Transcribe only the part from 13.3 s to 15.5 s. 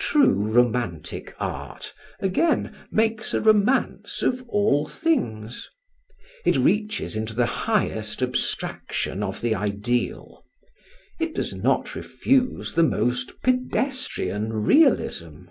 pedestrian realism.